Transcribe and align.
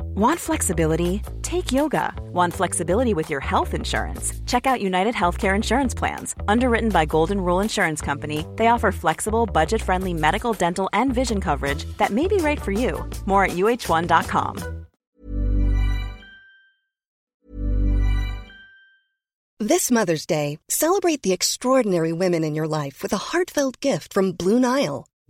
Want 0.00 0.38
flexibility? 0.38 1.22
Take 1.42 1.72
yoga. 1.72 2.12
Want 2.32 2.54
flexibility 2.54 3.14
with 3.14 3.30
your 3.30 3.40
health 3.40 3.74
insurance? 3.74 4.32
Check 4.46 4.66
out 4.66 4.80
United 4.80 5.14
Healthcare 5.14 5.54
Insurance 5.54 5.94
Plans. 5.94 6.34
Underwritten 6.48 6.90
by 6.90 7.06
Golden 7.06 7.40
Rule 7.40 7.60
Insurance 7.60 8.00
Company, 8.00 8.46
they 8.56 8.66
offer 8.68 8.92
flexible, 8.92 9.46
budget 9.46 9.82
friendly 9.82 10.14
medical, 10.14 10.52
dental, 10.52 10.88
and 10.92 11.14
vision 11.14 11.40
coverage 11.40 11.84
that 11.96 12.10
may 12.10 12.28
be 12.28 12.36
right 12.36 12.60
for 12.60 12.72
you. 12.72 13.08
More 13.26 13.44
at 13.44 13.52
uh1.com. 13.52 14.82
This 19.58 19.92
Mother's 19.92 20.26
Day, 20.26 20.58
celebrate 20.68 21.22
the 21.22 21.32
extraordinary 21.32 22.12
women 22.12 22.42
in 22.42 22.54
your 22.54 22.66
life 22.66 23.00
with 23.00 23.12
a 23.12 23.30
heartfelt 23.30 23.78
gift 23.78 24.12
from 24.12 24.32
Blue 24.32 24.58
Nile. 24.58 25.06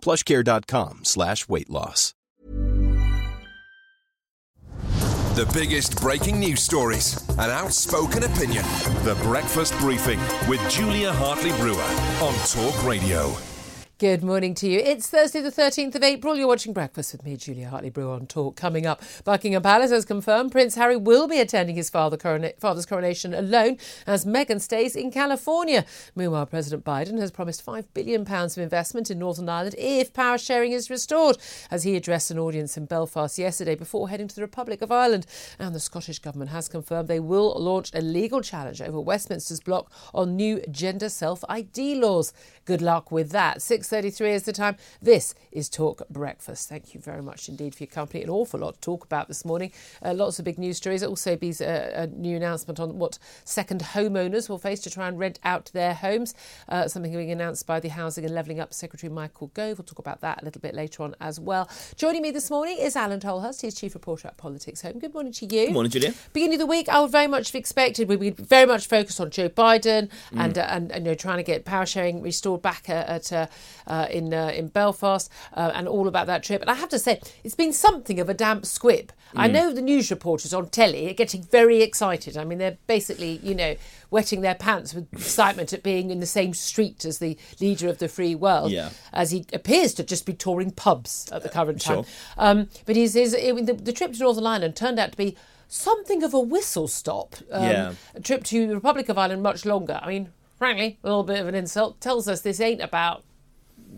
plushcare.com 0.00 1.00
slash 1.04 1.48
weight 1.48 1.70
loss. 1.70 2.14
The 5.34 5.50
biggest 5.54 6.00
breaking 6.02 6.40
news 6.40 6.60
stories, 6.60 7.16
an 7.30 7.50
outspoken 7.50 8.24
opinion. 8.24 8.64
The 9.04 9.18
Breakfast 9.22 9.78
Briefing 9.78 10.18
with 10.48 10.60
Julia 10.68 11.12
Hartley 11.12 11.52
Brewer 11.52 11.80
on 12.20 12.34
Talk 12.46 12.84
Radio. 12.84 13.34
Good 14.00 14.24
morning 14.24 14.54
to 14.54 14.66
you. 14.66 14.78
It's 14.78 15.08
Thursday, 15.10 15.42
the 15.42 15.52
13th 15.52 15.94
of 15.94 16.02
April. 16.02 16.34
You're 16.34 16.48
watching 16.48 16.72
Breakfast 16.72 17.12
with 17.12 17.22
me, 17.22 17.36
Julia 17.36 17.68
Hartley 17.68 17.90
Brewer 17.90 18.14
on 18.14 18.26
Talk. 18.26 18.56
Coming 18.56 18.86
up, 18.86 19.02
Buckingham 19.24 19.60
Palace 19.60 19.90
has 19.90 20.06
confirmed 20.06 20.52
Prince 20.52 20.74
Harry 20.76 20.96
will 20.96 21.28
be 21.28 21.38
attending 21.38 21.76
his 21.76 21.90
father 21.90 22.16
corona- 22.16 22.54
father's 22.58 22.86
coronation 22.86 23.34
alone 23.34 23.76
as 24.06 24.24
Meghan 24.24 24.58
stays 24.58 24.96
in 24.96 25.10
California. 25.10 25.84
Meanwhile, 26.16 26.46
President 26.46 26.82
Biden 26.82 27.18
has 27.18 27.30
promised 27.30 27.66
£5 27.66 27.88
billion 27.92 28.22
of 28.26 28.56
investment 28.56 29.10
in 29.10 29.18
Northern 29.18 29.50
Ireland 29.50 29.74
if 29.76 30.14
power 30.14 30.38
sharing 30.38 30.72
is 30.72 30.88
restored, 30.88 31.36
as 31.70 31.82
he 31.82 31.94
addressed 31.94 32.30
an 32.30 32.38
audience 32.38 32.78
in 32.78 32.86
Belfast 32.86 33.36
yesterday 33.36 33.74
before 33.74 34.08
heading 34.08 34.28
to 34.28 34.34
the 34.34 34.40
Republic 34.40 34.80
of 34.80 34.90
Ireland. 34.90 35.26
And 35.58 35.74
the 35.74 35.78
Scottish 35.78 36.20
Government 36.20 36.52
has 36.52 36.68
confirmed 36.68 37.08
they 37.08 37.20
will 37.20 37.54
launch 37.60 37.90
a 37.92 38.00
legal 38.00 38.40
challenge 38.40 38.80
over 38.80 38.98
Westminster's 38.98 39.60
block 39.60 39.92
on 40.14 40.36
new 40.36 40.62
gender 40.70 41.10
self 41.10 41.44
ID 41.50 41.96
laws. 41.96 42.32
Good 42.64 42.80
luck 42.80 43.12
with 43.12 43.30
that. 43.32 43.60
6.33 43.90 44.34
is 44.34 44.42
the 44.44 44.52
time. 44.52 44.76
This 45.02 45.34
is 45.50 45.68
Talk 45.68 46.08
Breakfast. 46.08 46.68
Thank 46.68 46.94
you 46.94 47.00
very 47.00 47.22
much 47.22 47.48
indeed 47.48 47.74
for 47.74 47.82
your 47.82 47.90
company. 47.90 48.22
An 48.22 48.30
awful 48.30 48.60
lot 48.60 48.74
to 48.74 48.80
talk 48.80 49.04
about 49.04 49.26
this 49.26 49.44
morning. 49.44 49.72
Uh, 50.00 50.14
lots 50.14 50.38
of 50.38 50.44
big 50.44 50.58
news 50.58 50.76
stories. 50.76 51.02
Also 51.02 51.34
be 51.34 51.52
a, 51.60 52.02
a, 52.02 52.06
new 52.06 52.36
announcement 52.36 52.78
on 52.78 53.00
what 53.00 53.18
second 53.44 53.82
homeowners 53.82 54.48
will 54.48 54.58
face 54.58 54.78
to 54.82 54.90
try 54.90 55.08
and 55.08 55.18
rent 55.18 55.40
out 55.42 55.70
their 55.72 55.92
homes. 55.92 56.34
Uh, 56.68 56.86
something 56.86 57.12
being 57.12 57.32
announced 57.32 57.66
by 57.66 57.80
the 57.80 57.88
Housing 57.88 58.24
and 58.24 58.32
Levelling 58.32 58.60
Up 58.60 58.72
Secretary 58.72 59.12
Michael 59.12 59.48
Gove. 59.54 59.78
We'll 59.78 59.86
talk 59.86 59.98
about 59.98 60.20
that 60.20 60.40
a 60.40 60.44
little 60.44 60.60
bit 60.60 60.74
later 60.74 61.02
on 61.02 61.16
as 61.20 61.40
well. 61.40 61.68
Joining 61.96 62.22
me 62.22 62.30
this 62.30 62.48
morning 62.48 62.78
is 62.78 62.94
Alain 62.94 63.18
Tolhurst. 63.18 63.62
He's 63.62 63.74
Chief 63.74 63.94
Reporter 63.94 64.28
at 64.28 64.36
Politics 64.36 64.82
Home. 64.82 65.00
Good 65.00 65.14
morning 65.14 65.32
to 65.32 65.46
you. 65.46 65.66
Good 65.66 65.74
morning, 65.74 65.90
Julia. 65.90 66.14
Beginning 66.32 66.54
of 66.54 66.60
the 66.60 66.66
week, 66.66 66.88
I 66.88 67.00
would 67.00 67.10
very 67.10 67.26
much 67.26 67.48
have 67.48 67.56
expected 67.56 68.08
we'd 68.08 68.20
be 68.20 68.30
very 68.30 68.66
much 68.66 68.86
focused 68.86 69.20
on 69.20 69.30
Joe 69.30 69.48
Biden 69.48 70.10
and, 70.36 70.56
uh, 70.56 70.66
and, 70.70 70.92
and 70.92 71.04
you 71.04 71.10
know, 71.10 71.14
trying 71.16 71.38
to 71.38 71.42
get 71.42 71.64
power 71.64 71.86
sharing 71.86 72.22
restored 72.22 72.62
back 72.62 72.88
at, 72.88 73.32
uh, 73.32 73.46
uh, 73.86 74.06
in 74.10 74.32
uh, 74.34 74.52
in 74.54 74.68
Belfast 74.68 75.30
uh, 75.54 75.72
and 75.74 75.88
all 75.88 76.08
about 76.08 76.26
that 76.26 76.42
trip. 76.42 76.60
And 76.60 76.70
I 76.70 76.74
have 76.74 76.88
to 76.90 76.98
say, 76.98 77.20
it's 77.44 77.54
been 77.54 77.72
something 77.72 78.20
of 78.20 78.28
a 78.28 78.34
damp 78.34 78.66
squib. 78.66 79.12
I 79.36 79.46
know 79.46 79.72
the 79.72 79.80
news 79.80 80.10
reporters 80.10 80.52
on 80.52 80.70
telly 80.70 81.08
are 81.08 81.14
getting 81.14 81.44
very 81.44 81.82
excited. 81.82 82.36
I 82.36 82.44
mean, 82.44 82.58
they're 82.58 82.78
basically, 82.88 83.38
you 83.44 83.54
know, 83.54 83.76
wetting 84.10 84.40
their 84.40 84.56
pants 84.56 84.92
with 84.92 85.06
excitement 85.12 85.72
at 85.72 85.84
being 85.84 86.10
in 86.10 86.18
the 86.18 86.26
same 86.26 86.52
street 86.52 87.04
as 87.04 87.18
the 87.18 87.38
leader 87.60 87.86
of 87.88 87.98
the 87.98 88.08
free 88.08 88.34
world, 88.34 88.72
Yeah. 88.72 88.90
as 89.12 89.30
he 89.30 89.46
appears 89.52 89.94
to 89.94 90.02
just 90.02 90.26
be 90.26 90.32
touring 90.32 90.72
pubs 90.72 91.30
at 91.30 91.44
the 91.44 91.48
current 91.48 91.80
time. 91.80 92.02
sure. 92.02 92.06
Um, 92.36 92.68
but 92.86 92.96
his, 92.96 93.14
his, 93.14 93.32
I 93.36 93.52
the, 93.52 93.72
the 93.74 93.92
trip 93.92 94.14
to 94.14 94.18
Northern 94.18 94.46
Ireland 94.46 94.74
turned 94.74 94.98
out 94.98 95.12
to 95.12 95.16
be 95.16 95.36
something 95.68 96.24
of 96.24 96.34
a 96.34 96.40
whistle 96.40 96.88
stop. 96.88 97.36
Um, 97.52 97.62
Yeah. 97.62 97.92
A 98.16 98.20
trip 98.20 98.42
to 98.44 98.66
the 98.66 98.74
Republic 98.74 99.08
of 99.08 99.16
Ireland 99.16 99.44
much 99.44 99.64
longer. 99.64 100.00
I 100.02 100.08
mean, 100.08 100.30
frankly, 100.58 100.98
a 101.04 101.06
little 101.06 101.22
bit 101.22 101.38
of 101.38 101.46
an 101.46 101.54
insult. 101.54 102.00
Tells 102.00 102.26
us 102.26 102.40
this 102.40 102.60
ain't 102.60 102.80
about 102.80 103.22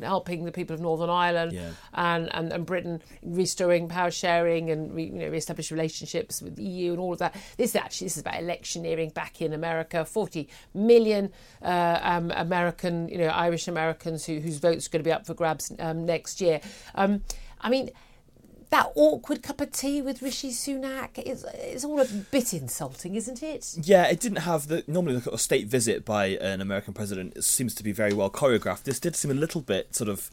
helping 0.00 0.44
the 0.44 0.53
people 0.53 0.75
of 0.75 0.80
Northern 0.80 1.10
Ireland 1.10 1.53
Yeah. 1.53 1.70
and, 1.94 2.28
and, 2.34 2.53
and 2.53 2.64
Britain 2.64 3.03
restoring 3.22 3.88
power 3.88 4.10
sharing 4.10 4.70
and 4.70 4.94
re, 4.94 5.04
you 5.04 5.12
know 5.12 5.28
reestablish 5.28 5.70
relationships 5.70 6.41
with 6.41 6.56
the 6.56 6.64
EU 6.64 6.92
and 6.92 7.00
all 7.00 7.12
of 7.12 7.19
that. 7.19 7.34
This 7.56 7.70
is 7.70 7.76
actually 7.76 8.06
this 8.06 8.16
is 8.16 8.20
about 8.22 8.41
electioneering 8.41 9.10
back 9.10 9.42
in 9.42 9.53
America. 9.53 10.04
Forty 10.04 10.48
million 10.75 11.30
uh, 11.62 11.98
um, 12.03 12.30
American, 12.32 13.08
you 13.08 13.19
know, 13.19 13.26
Irish 13.28 13.69
Americans 13.69 14.24
who, 14.24 14.39
whose 14.41 14.59
votes 14.59 14.86
are 14.86 14.91
going 14.91 15.03
to 15.03 15.09
be 15.09 15.12
up 15.12 15.27
for 15.27 15.34
grabs 15.34 15.72
um, 15.78 16.06
next 16.06 16.41
year. 16.41 16.60
Um, 16.95 17.22
I 17.60 17.68
mean. 17.71 17.91
That 18.72 18.91
awkward 18.95 19.42
cup 19.42 19.60
of 19.60 19.71
tea 19.71 20.01
with 20.01 20.22
Rishi 20.22 20.48
Sunak 20.48 21.19
is 21.19 21.45
it's 21.53 21.84
all 21.84 22.01
a 22.01 22.07
bit 22.07 22.54
insulting, 22.54 23.16
isn't 23.16 23.42
it? 23.42 23.74
Yeah, 23.83 24.07
it 24.07 24.19
didn't 24.19 24.39
have 24.39 24.69
the 24.69 24.83
normally 24.86 25.19
the 25.19 25.34
a 25.34 25.36
state 25.36 25.66
visit 25.66 26.07
by 26.07 26.39
an 26.41 26.63
American 26.63 26.95
president 26.95 27.36
it 27.36 27.45
seems 27.45 27.74
to 27.74 27.84
be 27.84 27.92
very 27.92 28.15
well 28.15 28.30
choreographed. 28.30 28.84
This 28.84 28.98
did 28.98 29.15
seem 29.15 29.30
a 29.30 29.34
little 29.34 29.60
bit 29.60 29.95
sort 29.95 30.09
of 30.09 30.30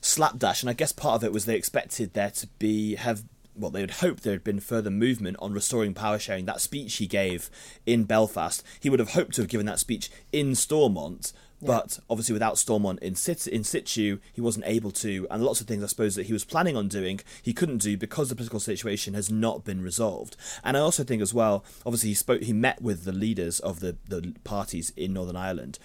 slapdash, 0.00 0.62
and 0.62 0.70
I 0.70 0.72
guess 0.72 0.92
part 0.92 1.16
of 1.16 1.24
it 1.24 1.32
was 1.32 1.46
they 1.46 1.56
expected 1.56 2.14
there 2.14 2.30
to 2.30 2.46
be 2.60 2.94
have 2.94 3.24
well, 3.56 3.72
they 3.72 3.80
had 3.80 3.90
hoped 3.90 4.22
there 4.22 4.34
had 4.34 4.44
been 4.44 4.60
further 4.60 4.92
movement 4.92 5.36
on 5.40 5.52
restoring 5.52 5.92
power 5.92 6.20
sharing. 6.20 6.44
That 6.44 6.60
speech 6.60 6.94
he 6.98 7.08
gave 7.08 7.50
in 7.86 8.04
Belfast, 8.04 8.62
he 8.78 8.88
would 8.88 9.00
have 9.00 9.14
hoped 9.14 9.34
to 9.34 9.42
have 9.42 9.50
given 9.50 9.66
that 9.66 9.80
speech 9.80 10.12
in 10.30 10.54
Stormont, 10.54 11.32
but 11.62 11.98
obviously 12.08 12.32
without 12.32 12.58
Stormont 12.58 12.98
in, 13.00 13.14
in 13.52 13.64
situ, 13.64 14.18
he 14.32 14.40
wasn't 14.40 14.66
able 14.66 14.90
to. 14.92 15.26
And 15.30 15.42
lots 15.42 15.60
of 15.60 15.66
things, 15.66 15.82
I 15.82 15.86
suppose, 15.86 16.14
that 16.14 16.26
he 16.26 16.32
was 16.32 16.44
planning 16.44 16.76
on 16.76 16.88
doing, 16.88 17.20
he 17.42 17.52
couldn't 17.52 17.78
do 17.78 17.96
because 17.96 18.28
the 18.28 18.36
political 18.36 18.60
situation 18.60 19.14
has 19.14 19.30
not 19.30 19.64
been 19.64 19.82
resolved. 19.82 20.36
And 20.64 20.76
I 20.76 20.80
also 20.80 21.04
think 21.04 21.22
as 21.22 21.34
well, 21.34 21.64
obviously 21.84 22.10
he 22.10 22.14
spoke, 22.14 22.42
he 22.42 22.52
met 22.52 22.80
with 22.82 23.04
the 23.04 23.12
leaders 23.12 23.60
of 23.60 23.80
the, 23.80 23.96
the 24.08 24.34
parties 24.44 24.92
in 24.96 25.12
Northern 25.12 25.36
Ireland. 25.36 25.78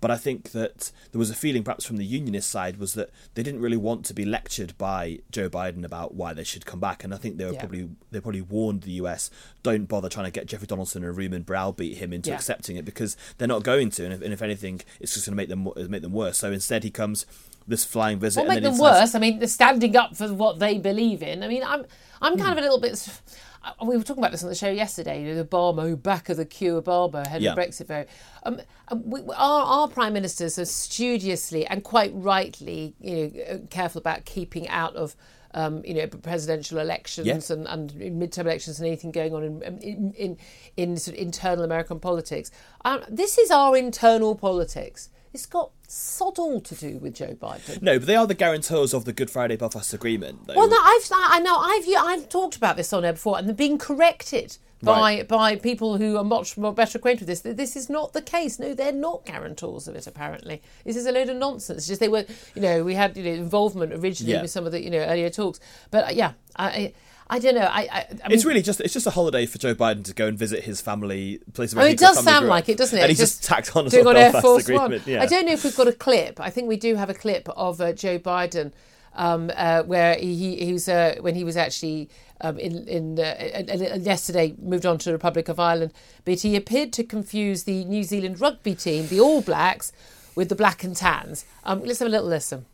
But 0.00 0.10
I 0.10 0.16
think 0.16 0.52
that 0.52 0.92
there 1.12 1.18
was 1.18 1.30
a 1.30 1.34
feeling, 1.34 1.62
perhaps 1.62 1.84
from 1.84 1.98
the 1.98 2.04
unionist 2.04 2.50
side, 2.50 2.78
was 2.78 2.94
that 2.94 3.10
they 3.34 3.42
didn't 3.42 3.60
really 3.60 3.76
want 3.76 4.04
to 4.06 4.14
be 4.14 4.24
lectured 4.24 4.76
by 4.78 5.18
Joe 5.30 5.50
Biden 5.50 5.84
about 5.84 6.14
why 6.14 6.32
they 6.32 6.44
should 6.44 6.64
come 6.64 6.80
back, 6.80 7.04
and 7.04 7.12
I 7.12 7.18
think 7.18 7.36
they 7.36 7.44
were 7.44 7.52
Yeah. 7.52 7.60
probably 7.60 7.90
they 8.10 8.20
probably 8.20 8.40
warned 8.40 8.82
the 8.82 8.92
US 8.92 9.30
don't 9.62 9.86
bother 9.86 10.08
trying 10.08 10.24
to 10.24 10.30
get 10.30 10.46
Jeffrey 10.46 10.66
Donaldson 10.66 11.02
in 11.02 11.08
a 11.08 11.12
room 11.12 11.32
and 11.32 11.44
browbeat 11.44 11.98
him 11.98 12.12
into 12.12 12.30
Yeah. 12.30 12.36
accepting 12.36 12.76
it 12.76 12.84
because 12.84 13.16
they're 13.36 13.46
not 13.46 13.62
going 13.62 13.90
to, 13.90 14.04
and 14.04 14.14
if, 14.14 14.22
and 14.22 14.32
if 14.32 14.40
anything, 14.40 14.80
it's 15.00 15.14
just 15.14 15.26
going 15.26 15.32
to 15.32 15.36
make 15.36 15.48
them 15.48 15.68
make 15.90 16.02
them 16.02 16.12
worse. 16.12 16.38
So 16.38 16.50
instead, 16.50 16.82
he 16.82 16.90
comes 16.90 17.26
this 17.68 17.84
flying 17.84 18.18
visit. 18.18 18.40
What 18.40 18.48
and 18.48 18.54
make 18.54 18.64
them 18.64 18.74
he 18.74 18.80
worse? 18.80 19.14
I 19.14 19.18
mean, 19.18 19.38
they're 19.38 19.48
standing 19.48 19.96
up 19.96 20.16
for 20.16 20.32
what 20.32 20.58
they 20.58 20.78
believe 20.78 21.22
in. 21.22 21.42
I 21.42 21.48
mean, 21.48 21.62
I'm 21.62 21.84
I'm 22.22 22.36
kind 22.36 22.52
hmm. 22.52 22.52
of 22.52 22.58
a 22.58 22.62
little 22.62 22.80
bit. 22.80 23.20
I- 23.62 23.74
We 23.84 23.96
were 23.96 24.02
talking 24.02 24.22
about 24.22 24.32
this 24.32 24.42
on 24.42 24.48
the 24.48 24.54
show 24.54 24.70
yesterday. 24.70 25.22
You 25.22 25.34
know, 25.34 25.44
Obama, 25.44 25.92
oh, 25.92 25.96
back 25.96 26.28
of 26.28 26.36
the 26.36 26.44
queue, 26.46 26.80
Obama, 26.80 27.26
head 27.26 27.42
Yeah. 27.42 27.52
of 27.52 27.58
Brexit 27.58 27.86
vote. 27.86 28.06
Um, 28.44 28.60
we, 29.04 29.20
our, 29.36 29.62
our 29.64 29.88
prime 29.88 30.12
ministers 30.14 30.58
are 30.58 30.64
studiously 30.64 31.66
and 31.66 31.84
quite 31.84 32.12
rightly, 32.14 32.94
you 33.00 33.16
know, 33.16 33.42
uh, 33.42 33.58
careful 33.70 33.98
about 34.00 34.24
keeping 34.24 34.68
out 34.68 34.96
of. 34.96 35.14
Um, 35.52 35.82
you 35.84 35.94
know, 35.94 36.06
presidential 36.06 36.78
elections 36.78 37.50
and, 37.50 37.66
and 37.66 37.90
midterm 37.90 38.42
elections 38.42 38.78
and 38.78 38.86
anything 38.86 39.10
going 39.10 39.34
on 39.34 39.42
in 39.42 39.62
in 39.82 40.12
in, 40.12 40.36
in 40.76 40.96
sort 40.96 41.16
of 41.16 41.20
internal 41.24 41.64
American 41.64 41.98
politics. 41.98 42.52
Um, 42.84 43.02
this 43.08 43.36
is 43.36 43.50
our 43.50 43.76
internal 43.76 44.36
politics. 44.36 45.08
It's 45.32 45.46
got 45.46 45.70
sod 45.86 46.38
all 46.38 46.60
to 46.60 46.74
do 46.74 46.98
with 46.98 47.14
Joe 47.14 47.34
Biden. 47.40 47.80
No, 47.82 47.98
but 47.98 48.06
they 48.06 48.16
are 48.16 48.26
the 48.26 48.34
guarantors 48.34 48.92
of 48.92 49.04
the 49.04 49.12
Good 49.12 49.30
Friday 49.30 49.56
Belfast 49.56 49.94
Agreement. 49.94 50.46
Though. 50.46 50.54
Well, 50.56 50.68
no, 50.68 50.76
I've 50.80 51.08
I 51.12 51.38
know 51.40 51.56
I've 51.56 51.84
I've 52.22 52.28
talked 52.28 52.56
about 52.56 52.76
this 52.76 52.92
on 52.92 53.04
air 53.04 53.12
before, 53.12 53.38
and 53.38 53.46
they're 53.48 53.54
being 53.54 53.78
corrected 53.78 54.58
by 54.82 54.98
Right. 55.18 55.28
by 55.28 55.56
people 55.56 55.98
who 55.98 56.16
are 56.16 56.24
much 56.24 56.56
more 56.56 56.72
better 56.72 56.98
acquainted 56.98 57.28
with 57.28 57.42
this. 57.44 57.54
This 57.54 57.76
is 57.76 57.88
not 57.88 58.12
the 58.12 58.22
case. 58.22 58.58
No, 58.58 58.74
they're 58.74 58.92
not 58.92 59.24
guarantors 59.24 59.86
of 59.86 59.94
it. 59.94 60.06
Apparently, 60.06 60.62
this 60.84 60.96
is 60.96 61.06
a 61.06 61.12
load 61.12 61.28
of 61.28 61.36
nonsense. 61.36 61.78
It's 61.78 61.86
just 61.86 62.00
they 62.00 62.08
were, 62.08 62.24
you 62.56 62.62
know, 62.62 62.82
we 62.82 62.94
had 62.94 63.16
you 63.16 63.22
know 63.22 63.30
involvement 63.30 63.92
originally 63.92 64.32
Yeah. 64.32 64.42
with 64.42 64.50
some 64.50 64.66
of 64.66 64.72
the 64.72 64.82
you 64.82 64.90
know 64.90 64.98
earlier 64.98 65.30
talks, 65.30 65.60
but 65.92 66.06
uh, 66.08 66.12
yeah, 66.12 66.32
I. 66.56 66.92
I 67.30 67.36
I 67.36 67.38
don't 67.38 67.54
know. 67.54 67.62
I, 67.62 67.80
I, 67.80 68.06
I 68.24 68.28
mean, 68.28 68.36
It's 68.36 68.44
really 68.44 68.60
just 68.60 68.80
it's 68.80 68.92
just 68.92 69.06
a 69.06 69.10
holiday 69.10 69.46
for 69.46 69.56
Joe 69.56 69.74
Biden 69.74 70.04
to 70.04 70.12
go 70.12 70.26
and 70.26 70.36
visit 70.36 70.64
his 70.64 70.80
family 70.80 71.40
place. 71.54 71.74
I 71.74 71.82
mean, 71.82 71.92
it 71.92 71.98
does 71.98 72.22
sound 72.22 72.48
like 72.48 72.68
it, 72.68 72.76
doesn't 72.76 72.98
it? 72.98 73.02
And 73.02 73.10
he 73.10 73.16
just, 73.16 73.44
tacked 73.44 73.74
on 73.74 73.86
a 73.86 73.90
doing 73.90 74.04
sort 74.04 74.16
on 74.16 74.20
of 74.20 74.26
Air 74.26 74.32
Belfast 74.32 74.44
Force 74.44 74.62
agreement. 74.64 75.06
One. 75.06 75.14
Yeah. 75.14 75.22
I 75.22 75.26
don't 75.26 75.46
know 75.46 75.52
if 75.52 75.64
we've 75.64 75.76
got 75.76 75.88
a 75.88 75.92
clip. 75.92 76.38
I 76.40 76.50
think 76.50 76.68
we 76.68 76.76
do 76.76 76.96
have 76.96 77.08
a 77.08 77.14
clip 77.14 77.48
of 77.56 77.80
uh, 77.80 77.92
Joe 77.92 78.18
Biden 78.18 78.72
um, 79.14 79.50
uh, 79.56 79.84
where 79.84 80.16
he, 80.16 80.56
he 80.56 80.72
was 80.72 80.88
uh, 80.88 81.16
when 81.20 81.34
he 81.34 81.44
was 81.44 81.56
actually 81.56 82.10
um, 82.40 82.58
in 82.58 82.86
in 82.88 83.18
uh, 83.18 83.98
yesterday 84.00 84.54
moved 84.60 84.84
on 84.84 84.98
to 84.98 85.04
the 85.06 85.12
Republic 85.12 85.48
of 85.48 85.58
Ireland, 85.58 85.92
but 86.24 86.40
he 86.40 86.56
appeared 86.56 86.92
to 86.94 87.04
confuse 87.04 87.62
the 87.62 87.84
New 87.84 88.02
Zealand 88.02 88.40
rugby 88.40 88.74
team, 88.74 89.06
the 89.08 89.20
All 89.20 89.40
Blacks, 89.40 89.92
with 90.34 90.48
the 90.48 90.56
Black 90.56 90.84
and 90.84 90.96
Tans. 90.96 91.44
Um, 91.64 91.82
let's 91.84 92.00
have 92.00 92.08
a 92.08 92.10
little 92.10 92.28
listen. 92.28 92.66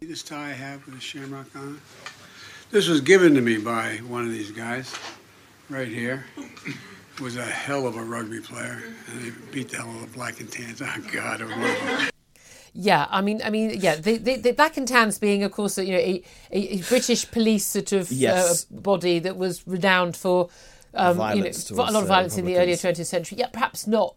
This 0.00 0.22
tie 0.22 0.50
I 0.50 0.52
have 0.52 0.84
with 0.86 0.96
a 0.96 1.00
shamrock 1.00 1.54
on 1.54 1.76
it? 1.76 2.11
This 2.72 2.88
was 2.88 3.02
given 3.02 3.34
to 3.34 3.40
me 3.42 3.58
by 3.58 3.96
one 4.08 4.24
of 4.24 4.30
these 4.30 4.50
guys 4.50 4.94
right 5.68 5.88
here. 5.88 6.24
Was 7.20 7.36
a 7.36 7.44
hell 7.44 7.86
of 7.86 7.96
a 7.96 8.02
rugby 8.02 8.40
player, 8.40 8.82
and 9.10 9.22
they 9.22 9.30
beat 9.52 9.68
the 9.68 9.76
hell 9.76 9.90
out 9.90 9.96
of 9.96 10.10
the 10.10 10.16
black 10.16 10.40
and 10.40 10.50
tans. 10.50 10.80
Oh 10.82 10.86
God, 11.12 11.42
it 11.42 11.44
was 11.44 11.54
wonderful. 11.54 12.08
Yeah, 12.74 13.06
I 13.10 13.20
mean, 13.20 13.42
I 13.44 13.50
mean, 13.50 13.78
yeah, 13.78 13.96
the, 13.96 14.16
the, 14.16 14.36
the 14.36 14.52
Black 14.52 14.78
and 14.78 14.88
Tans 14.88 15.18
being, 15.18 15.44
of 15.44 15.52
course, 15.52 15.76
you 15.76 15.92
know, 15.92 15.98
a, 15.98 16.22
a, 16.50 16.58
a 16.78 16.82
British 16.84 17.30
police 17.30 17.66
sort 17.66 17.92
of 17.92 18.10
Yes. 18.10 18.64
uh, 18.64 18.80
body 18.80 19.18
that 19.18 19.36
was 19.36 19.62
renowned 19.68 20.16
for 20.16 20.48
um, 20.94 21.18
you 21.36 21.42
know, 21.42 21.50
a 21.50 21.74
lot 21.74 21.94
of 21.94 22.04
uh, 22.04 22.06
violence 22.06 22.38
in 22.38 22.46
the 22.46 22.56
earlier 22.56 22.76
20th 22.76 23.04
century. 23.04 23.36
Yeah, 23.36 23.48
perhaps 23.48 23.86
not. 23.86 24.16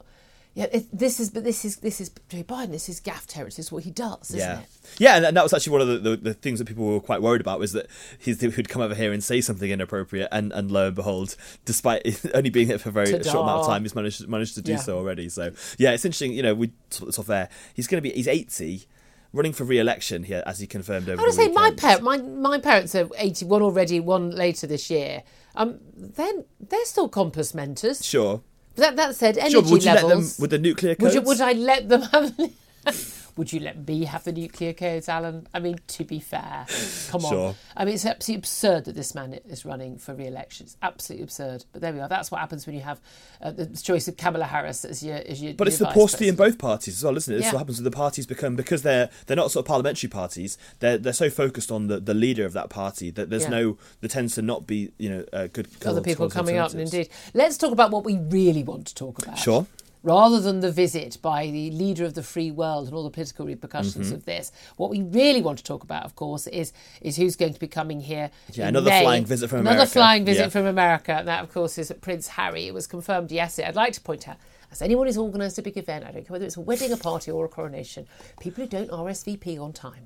Yeah, 0.56 0.68
it, 0.72 0.86
this 0.98 1.20
is, 1.20 1.30
but 1.32 1.44
this 1.44 1.66
is 1.66 1.76
this 1.78 2.00
is 2.00 2.10
Joe 2.30 2.42
Biden. 2.44 2.72
This 2.72 2.88
is 2.88 3.02
gaff 3.02 3.28
terrorist. 3.28 3.58
This 3.58 3.66
is 3.68 3.72
what 3.74 3.84
he 3.84 3.92
does, 3.92 4.30
isn't 4.30 4.40
yeah, 4.40 4.60
it? 4.62 4.68
yeah, 5.00 5.28
and 5.28 5.36
that 5.36 5.44
was 5.44 5.54
actually 5.54 5.74
one 5.74 5.82
of 5.82 5.88
the, 5.90 5.98
the, 5.98 6.16
the 6.16 6.34
things 6.34 6.60
that 6.60 6.66
people 6.66 6.86
were 6.86 7.02
quite 7.02 7.22
worried 7.22 7.42
about 7.42 7.60
was 7.60 7.74
that 7.74 7.88
he's, 8.18 8.40
he'd 8.40 8.70
come 8.70 8.82
over 8.82 8.96
here 8.96 9.12
and 9.12 9.22
say 9.22 9.42
something 9.42 9.70
inappropriate, 9.70 10.30
and, 10.32 10.54
and 10.54 10.72
lo 10.72 10.88
and 10.88 10.96
behold, 10.96 11.36
despite 11.66 12.26
only 12.34 12.50
being 12.50 12.68
here 12.68 12.80
for 12.80 12.88
a 12.88 12.92
very 12.94 13.12
Ta-da. 13.12 13.24
short 13.32 13.44
amount 13.44 13.62
of 13.62 13.68
time, 13.68 13.82
he's 13.82 13.96
managed 13.96 14.26
managed 14.30 14.56
to 14.56 14.62
do 14.62 14.72
Yeah. 14.72 14.78
so 14.78 14.98
already. 14.98 15.28
So 15.28 15.52
yeah, 15.78 15.92
it's 15.92 16.06
interesting. 16.06 16.32
You 16.32 16.44
know, 16.44 16.56
we 16.56 16.72
talked 16.90 17.08
this 17.08 17.20
off 17.20 17.28
there. 17.28 17.50
He's 17.74 17.88
going 17.88 18.02
to 18.02 18.10
be 18.10 18.16
he's 18.16 18.30
eighty, 18.30 18.86
running 19.34 19.52
for 19.52 19.66
re-election 19.66 20.24
here 20.24 20.42
as 20.46 20.60
he 20.60 20.68
confirmed 20.68 21.10
over. 21.10 21.20
I 21.20 21.24
want 21.26 21.36
to 21.36 21.36
say 21.36 21.50
my 21.50 21.72
weekend. 21.72 21.80
par- 21.82 22.00
my 22.00 22.18
my 22.18 22.60
parents 22.60 22.96
are 22.96 23.10
81 23.18 23.62
already, 23.62 24.00
one 24.00 24.32
later 24.32 24.68
this 24.68 24.90
year. 24.90 25.24
Um, 25.58 25.80
then 25.98 26.46
they're 26.62 26.86
still 26.86 27.10
compos 27.10 27.54
mentis. 27.54 28.06
Sure, 28.06 28.42
That 28.76 28.96
that 28.98 29.16
said, 29.16 29.38
energy 29.38 29.54
sure. 29.54 29.62
Would 29.64 29.84
you 29.84 29.92
let 29.92 30.02
them 30.02 30.10
levels. 30.10 30.40
with 30.40 30.50
the 30.52 30.60
nuclear 30.60 30.92
Would 30.92 31.00
codes? 31.00 31.16
you, 31.16 31.22
would 31.22 31.42
I 31.42 31.54
let 31.54 31.88
them 31.90 32.02
have? 32.02 32.34
would 33.38 33.52
you 33.52 33.60
let 33.60 33.88
me 33.88 34.06
have 34.06 34.24
the 34.24 34.32
nuclear 34.32 34.74
codes, 34.74 35.10
Alain? 35.10 35.48
I 35.54 35.60
mean, 35.60 35.80
to 35.88 36.04
be 36.06 36.20
fair, 36.20 36.66
come 37.10 37.26
on. 37.26 37.56
I 37.76 37.84
mean, 37.86 37.96
it's 37.96 38.06
absolutely 38.06 38.40
absurd 38.40 38.86
that 38.86 38.96
this 38.96 39.14
man 39.14 39.34
is 39.34 39.66
running 39.66 39.98
for 39.98 40.14
re-election. 40.14 40.66
It's 40.68 40.78
absolutely 40.82 41.24
absurd. 41.24 41.66
But 41.74 41.82
there 41.82 41.92
we 41.94 42.00
are. 42.00 42.08
That's 42.08 42.32
what 42.32 42.40
happens 42.40 42.66
when 42.66 42.76
you 42.76 42.82
have 42.82 43.02
uh, 43.42 43.52
the 43.52 43.66
choice 43.68 44.08
of 44.08 44.16
Kamala 44.18 44.46
Harris 44.46 44.86
as 44.86 45.04
your 45.04 45.18
as 45.18 45.42
your. 45.42 45.54
But 45.54 45.68
it's 45.68 45.80
your 45.80 45.88
the 45.90 45.94
vice 45.94 46.02
paucity 46.02 46.28
in 46.30 46.36
both 46.36 46.58
parties 46.58 46.98
as 46.98 47.04
well, 47.04 47.18
isn't 47.18 47.34
it? 47.34 47.38
This 47.38 47.46
Yeah. 47.48 47.52
what 47.54 47.60
happens 47.60 47.78
when 47.78 47.84
the 47.84 47.92
parties 47.92 48.26
become 48.26 48.56
because 48.56 48.82
they're 48.84 49.10
they're 49.26 49.36
not 49.36 49.52
sort 49.52 49.66
of 49.66 49.68
parliamentary 49.68 50.10
parties. 50.10 50.58
They're 50.80 50.98
they're 50.98 51.14
so 51.14 51.30
focused 51.30 51.72
on 51.72 51.88
the, 51.88 52.00
the 52.00 52.14
leader 52.14 52.46
of 52.46 52.54
that 52.54 52.70
party 52.70 53.10
that 53.12 53.30
there's 53.30 53.44
Yeah. 53.44 53.50
no 53.50 53.78
there 54.02 54.10
tends 54.10 54.36
to 54.36 54.42
not 54.42 54.66
be 54.66 54.92
you 54.98 55.10
know 55.10 55.26
uh, 55.34 55.48
good 55.52 55.68
Other 55.86 56.02
people 56.02 56.30
coming 56.30 56.58
up, 56.58 56.74
indeed. 56.74 57.10
Let's 57.34 57.58
talk 57.58 57.72
about 57.74 57.92
what 57.92 58.06
we 58.06 58.18
really 58.18 58.64
want 58.64 58.88
to 58.88 58.96
talk 58.96 59.22
about. 59.22 59.38
Sure. 59.38 59.68
Rather 60.06 60.40
than 60.40 60.60
the 60.60 60.72
visit 60.72 61.18
by 61.22 61.48
the 61.48 61.72
leader 61.72 62.06
of 62.06 62.14
the 62.14 62.22
free 62.22 62.52
world 62.52 62.86
and 62.88 62.96
all 62.96 63.04
the 63.04 63.10
political 63.10 63.46
repercussions 63.46 64.06
Mm-hmm. 64.08 64.16
of 64.16 64.26
this, 64.26 64.52
what 64.78 64.92
we 64.92 65.02
really 65.02 65.42
want 65.42 65.58
to 65.58 65.64
talk 65.64 65.84
about, 65.84 66.06
of 66.06 66.16
course, 66.16 66.46
is 66.48 66.72
is 67.02 67.18
who's 67.18 67.36
going 67.36 67.54
to 67.56 67.60
be 67.60 67.68
coming 67.68 68.00
here. 68.02 68.30
Yeah, 68.54 68.68
another 68.68 68.92
May. 68.92 69.02
flying 69.02 69.26
visit 69.26 69.50
from 69.50 69.62
another 69.62 69.76
America. 69.78 69.92
flying 69.92 70.24
visit 70.24 70.42
Yeah. 70.44 70.50
from 70.50 70.66
America, 70.68 71.14
and 71.14 71.28
that, 71.28 71.42
of 71.44 71.52
course, 71.52 71.78
is 71.80 71.92
Prince 72.02 72.28
Harry. 72.28 72.68
It 72.68 72.74
was 72.76 72.86
confirmed 72.86 73.32
yesterday. 73.32 73.68
I'd 73.68 73.76
like 73.76 73.94
to 73.94 74.02
point 74.02 74.28
out, 74.28 74.38
as 74.72 74.82
anyone 74.84 75.08
who's 75.08 75.18
organised 75.18 75.58
a 75.58 75.64
big 75.64 75.76
event, 75.78 76.06
I 76.06 76.12
don't 76.12 76.22
care 76.24 76.34
whether 76.34 76.46
it's 76.46 76.58
a 76.58 76.62
wedding, 76.62 76.92
a 76.92 76.98
party, 76.98 77.32
or 77.32 77.44
a 77.46 77.50
coronation, 77.50 78.06
people 78.40 78.64
who 78.64 78.70
don't 78.70 78.92
RSVP 78.92 79.60
on 79.60 79.74
time 79.74 80.06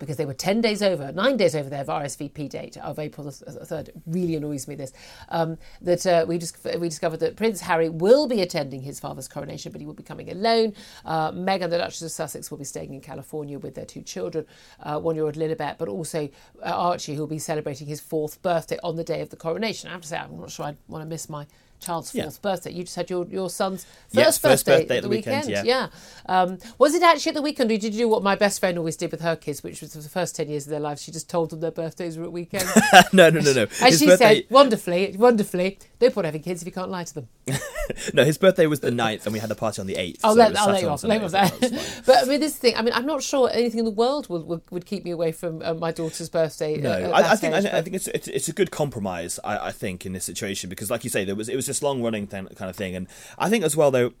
because 0.00 0.16
they 0.16 0.24
were 0.24 0.34
10 0.34 0.60
days 0.60 0.82
over, 0.82 1.12
nine 1.12 1.36
days 1.36 1.54
over 1.54 1.70
their 1.70 1.84
RSVP 1.84 2.48
date 2.48 2.76
of 2.78 2.98
April 2.98 3.24
the 3.24 3.30
3rd. 3.30 3.88
It 3.88 3.94
really 4.06 4.34
annoys 4.34 4.66
me 4.66 4.74
this. 4.74 4.92
Um, 5.28 5.58
that 5.82 6.04
uh, 6.06 6.24
we, 6.26 6.38
just, 6.38 6.56
we 6.78 6.88
discovered 6.88 7.18
that 7.18 7.36
Prince 7.36 7.60
Harry 7.60 7.88
will 7.88 8.26
be 8.26 8.40
attending 8.40 8.80
his 8.82 8.98
father's 8.98 9.28
coronation, 9.28 9.70
but 9.70 9.80
he 9.80 9.86
will 9.86 9.94
be 9.94 10.02
coming 10.02 10.30
alone. 10.30 10.74
Uh, 11.04 11.30
Meghan, 11.30 11.70
the 11.70 11.78
Duchess 11.78 12.02
of 12.02 12.10
Sussex, 12.10 12.50
will 12.50 12.58
be 12.58 12.64
staying 12.64 12.94
in 12.94 13.00
California 13.00 13.58
with 13.58 13.74
their 13.74 13.84
two 13.84 14.02
children, 14.02 14.46
uh, 14.82 14.98
one 14.98 15.14
year 15.14 15.24
old 15.24 15.36
Lilibet, 15.36 15.78
but 15.78 15.88
also 15.88 16.28
uh, 16.64 16.70
Archie, 16.70 17.14
who 17.14 17.20
will 17.20 17.26
be 17.28 17.38
celebrating 17.38 17.86
his 17.86 18.00
fourth 18.00 18.42
birthday 18.42 18.78
on 18.82 18.96
the 18.96 19.04
day 19.04 19.20
of 19.20 19.30
the 19.30 19.36
coronation. 19.36 19.88
I 19.88 19.92
have 19.92 20.00
to 20.00 20.08
say, 20.08 20.16
I'm 20.16 20.40
not 20.40 20.50
sure 20.50 20.66
I'd 20.66 20.78
want 20.88 21.02
to 21.02 21.08
miss 21.08 21.28
my 21.28 21.46
child's 21.80 22.14
Yeah. 22.14 22.24
fourth 22.24 22.42
birthday. 22.42 22.72
You 22.72 22.84
just 22.84 22.96
had 22.96 23.10
your, 23.10 23.26
your 23.26 23.50
son's 23.50 23.84
first 23.84 24.14
Yes, 24.14 24.38
first 24.38 24.64
birthday, 24.66 24.82
birthday 24.82 24.96
at 24.98 25.02
the 25.02 25.08
weekend. 25.08 25.48
yeah. 25.48 25.62
yeah. 25.64 25.88
Um, 26.26 26.58
was 26.78 26.94
it 26.94 27.02
actually 27.02 27.30
at 27.30 27.34
the 27.36 27.42
weekend, 27.42 27.70
or 27.70 27.74
did 27.74 27.84
you 27.84 27.90
do 28.02 28.08
what 28.08 28.22
my 28.22 28.36
best 28.36 28.60
friend 28.60 28.78
always 28.78 28.96
did 28.96 29.10
with 29.10 29.20
her 29.22 29.36
kids, 29.36 29.62
which 29.62 29.80
was 29.80 29.92
for 29.94 30.00
the 30.00 30.08
first 30.08 30.36
10 30.36 30.48
years 30.48 30.66
of 30.66 30.70
their 30.70 30.80
lives? 30.80 31.02
She 31.02 31.10
just 31.12 31.28
told 31.28 31.50
them 31.50 31.60
their 31.60 31.70
birthdays 31.70 32.16
were 32.18 32.24
at 32.24 32.32
weekends. 32.32 32.70
no, 33.12 33.30
no, 33.30 33.40
no, 33.40 33.52
no. 33.52 33.62
and 33.62 33.70
His 33.90 33.98
she 33.98 34.06
birthday, 34.06 34.42
said, 34.42 34.50
wonderfully, 34.50 35.14
wonderfully, 35.18 35.78
no 36.00 36.10
point 36.10 36.24
having 36.24 36.42
kids 36.42 36.62
if 36.62 36.66
you 36.66 36.72
can't 36.72 36.90
lie 36.90 37.04
to 37.04 37.14
them. 37.14 37.28
no, 38.14 38.24
his 38.24 38.38
birthday 38.38 38.66
was 38.66 38.80
the 38.80 38.90
9th 38.90 39.24
and 39.26 39.32
we 39.32 39.38
had 39.38 39.50
the 39.50 39.54
party 39.54 39.80
on 39.80 39.86
the 39.86 39.94
8th. 39.94 40.20
I'll 40.24 40.32
so 40.32 40.38
let, 40.38 40.56
I'll 40.56 40.72
let 40.72 40.82
you 40.82 40.88
off. 40.88 41.04
Let 41.04 41.20
that. 41.30 41.60
that 41.60 41.60
was 41.60 41.82
fine. 41.82 42.02
but 42.06 42.18
I 42.18 42.24
mean, 42.24 42.40
this 42.40 42.56
thing, 42.56 42.74
I 42.76 42.82
mean, 42.82 42.94
I'm 42.94 43.06
not 43.06 43.22
sure 43.22 43.50
anything 43.52 43.80
in 43.80 43.84
the 43.84 43.90
world 43.90 44.28
would, 44.28 44.46
would, 44.46 44.62
would 44.70 44.86
keep 44.86 45.04
me 45.04 45.10
away 45.10 45.32
from 45.32 45.62
uh, 45.62 45.74
my 45.74 45.92
daughter's 45.92 46.28
birthday. 46.28 46.76
No, 46.76 46.90
I, 46.90 47.18
I 47.18 47.22
that 47.22 47.38
think 47.40 47.54
I, 47.54 47.58
I 47.58 47.82
think 47.82 47.96
it's, 47.96 48.08
it's 48.08 48.28
it's 48.28 48.48
a 48.48 48.52
good 48.52 48.70
compromise. 48.70 49.38
I, 49.44 49.68
I 49.68 49.72
think 49.72 50.06
in 50.06 50.12
this 50.12 50.24
situation 50.24 50.70
because, 50.70 50.90
like 50.90 51.04
you 51.04 51.10
say, 51.10 51.24
there 51.24 51.34
was 51.34 51.48
it 51.48 51.56
was 51.56 51.66
this 51.66 51.82
long 51.82 52.02
running 52.02 52.26
kind 52.26 52.48
of 52.48 52.76
thing, 52.76 52.94
and 52.94 53.06
I 53.38 53.48
think 53.48 53.64
as 53.64 53.76
well 53.76 53.90
though. 53.90 54.12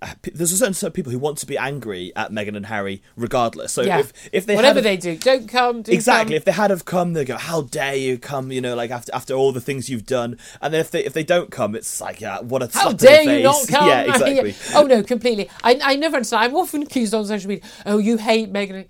Uh, 0.00 0.14
There's 0.22 0.52
a 0.52 0.56
certain 0.56 0.74
set 0.74 0.88
of 0.88 0.94
people 0.94 1.10
who 1.10 1.18
want 1.18 1.38
to 1.38 1.46
be 1.46 1.58
angry 1.58 2.12
at 2.14 2.30
Meghan 2.30 2.56
and 2.56 2.66
Harry, 2.66 3.02
regardless. 3.16 3.72
So 3.72 3.82
yeah. 3.82 3.98
if 3.98 4.12
if 4.32 4.46
they 4.46 4.54
Whatever 4.54 4.80
they 4.80 4.96
do, 4.96 5.16
don't 5.16 5.48
come, 5.48 5.82
do 5.82 5.92
exactly, 5.92 6.34
come. 6.34 6.36
if 6.36 6.44
they 6.44 6.52
had 6.52 6.70
have 6.70 6.84
come, 6.84 7.14
they 7.14 7.24
go, 7.24 7.36
"How 7.36 7.62
dare 7.62 7.96
you 7.96 8.18
come?" 8.18 8.52
You 8.52 8.60
know, 8.60 8.74
like 8.74 8.90
after 8.90 9.14
after 9.14 9.34
all 9.34 9.52
the 9.52 9.60
things 9.60 9.88
you've 9.88 10.06
done. 10.06 10.38
And 10.62 10.72
then 10.72 10.80
if 10.80 10.90
they 10.90 11.04
if 11.04 11.12
they 11.12 11.24
don't 11.24 11.50
come, 11.50 11.74
it's 11.74 12.00
like, 12.00 12.20
yeah, 12.20 12.40
what 12.40 12.62
a 12.62 12.70
How 12.72 12.92
dare 12.92 13.22
you 13.22 13.42
not 13.42 13.66
come? 13.68 13.88
Yeah, 13.88 14.00
exactly. 14.14 14.54
Oh 14.74 14.84
no, 14.84 15.02
completely. 15.02 15.50
I, 15.62 15.80
I 15.82 15.96
never 15.96 16.16
understand. 16.16 16.44
I'm 16.44 16.56
often 16.56 16.82
accused 16.82 17.14
on 17.14 17.26
social 17.26 17.48
media. 17.48 17.64
Oh, 17.84 17.98
you 17.98 18.18
hate 18.18 18.52
Meghan. 18.52 18.86